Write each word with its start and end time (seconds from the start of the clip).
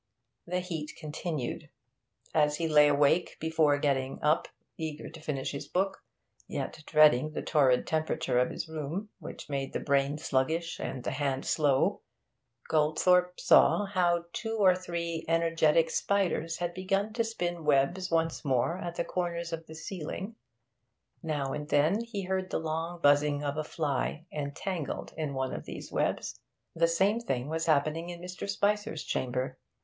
The 0.47 0.61
heat 0.61 0.93
continued. 0.97 1.69
As 2.33 2.55
he 2.55 2.67
lay 2.67 2.87
awake 2.87 3.37
before 3.39 3.77
getting 3.77 4.19
up, 4.23 4.47
eager 4.75 5.11
to 5.11 5.19
finish 5.21 5.51
his 5.51 5.67
book, 5.67 6.03
yet 6.47 6.81
dreading 6.87 7.33
the 7.33 7.43
torrid 7.43 7.85
temperature 7.85 8.39
of 8.39 8.49
his 8.49 8.67
room, 8.67 9.09
which 9.19 9.47
made 9.47 9.73
the 9.73 9.79
brain 9.79 10.17
sluggish 10.17 10.79
and 10.79 11.03
the 11.03 11.11
hand 11.11 11.45
slow, 11.45 12.01
Goldthorpe 12.67 13.39
saw 13.39 13.85
how 13.85 14.25
two 14.33 14.57
or 14.57 14.73
three 14.75 15.23
energetic 15.27 15.91
spiders 15.91 16.57
had 16.57 16.73
begun 16.73 17.13
to 17.13 17.23
spin 17.23 17.63
webs 17.63 18.09
once 18.09 18.43
more 18.43 18.79
at 18.79 18.95
the 18.95 19.05
corners 19.05 19.53
of 19.53 19.67
the 19.67 19.75
ceiling; 19.75 20.35
now 21.21 21.53
and 21.53 21.69
then 21.69 22.01
he 22.03 22.23
heard 22.23 22.49
the 22.49 22.59
long 22.59 22.99
buzzing 23.01 23.43
of 23.43 23.55
a 23.55 23.63
fly 23.63 24.25
entangled 24.31 25.13
in 25.15 25.35
one 25.35 25.53
of 25.53 25.65
these 25.65 25.91
webs. 25.91 26.39
The 26.75 26.87
same 26.87 27.19
thing 27.19 27.49
was 27.49 27.67
happening 27.67 28.09
in 28.09 28.19
Mr. 28.19 28.49
Spicer's 28.49 29.03
chamber. 29.03 29.59